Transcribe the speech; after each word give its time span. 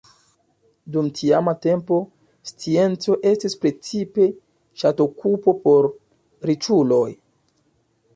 Dum 0.93 1.09
tiama 1.17 1.51
tempo, 1.65 1.99
scienco 2.51 3.17
estis 3.33 3.57
precipe 3.65 4.25
ŝatokupo 4.85 5.55
por 5.67 5.89
riĉuloj. 6.51 7.07